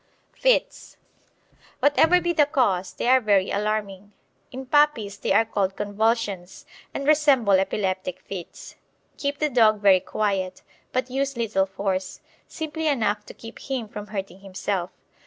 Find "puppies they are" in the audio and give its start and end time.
4.65-5.45